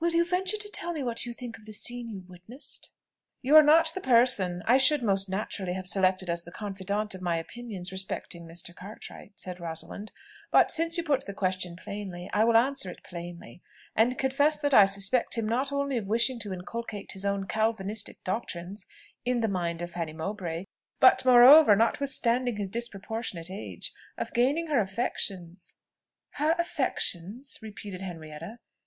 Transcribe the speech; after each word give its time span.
"Will 0.00 0.10
you 0.12 0.22
venture 0.22 0.58
to 0.58 0.68
tell 0.70 0.92
me 0.92 1.02
what 1.02 1.24
you 1.24 1.32
think 1.32 1.56
of 1.56 1.64
the 1.64 1.72
scene 1.72 2.10
you 2.10 2.26
witnessed?" 2.28 2.92
"You 3.40 3.56
are 3.56 3.62
not 3.62 3.90
the 3.94 4.02
person 4.02 4.62
I 4.66 4.76
should 4.76 5.02
most 5.02 5.30
naturally 5.30 5.72
have 5.72 5.86
selected 5.86 6.28
as 6.28 6.44
the 6.44 6.52
confidant 6.52 7.14
of 7.14 7.22
my 7.22 7.36
opinions 7.38 7.90
respecting 7.90 8.44
Mr. 8.46 8.76
Cartwright," 8.76 9.32
said 9.40 9.60
Rosalind; 9.60 10.12
"but 10.50 10.70
since 10.70 10.98
you 10.98 11.02
put 11.02 11.24
the 11.24 11.32
question 11.32 11.74
plainly 11.74 12.28
I 12.34 12.44
will 12.44 12.58
answer 12.58 12.90
it 12.90 13.02
plainly, 13.02 13.62
and 13.96 14.18
confess 14.18 14.58
that 14.60 14.74
I 14.74 14.84
suspect 14.84 15.38
him 15.38 15.48
not 15.48 15.72
only 15.72 15.96
of 15.96 16.04
wishing 16.04 16.38
to 16.40 16.52
inculcate 16.52 17.12
his 17.12 17.24
own 17.24 17.46
Calvinistic 17.46 18.22
doctrines 18.24 18.86
on 19.26 19.40
the 19.40 19.48
mind 19.48 19.80
of 19.80 19.92
Fanny 19.92 20.12
Mowbray, 20.12 20.66
but 21.00 21.24
moreover, 21.24 21.74
notwithstanding 21.74 22.56
his 22.58 22.68
disproportionate 22.68 23.50
age, 23.50 23.94
of 24.18 24.34
gaining 24.34 24.66
her 24.66 24.80
affections." 24.80 25.76
"Her 26.32 26.54
affections?" 26.58 27.58
repeated 27.62 28.02
Henrietta. 28.02 28.58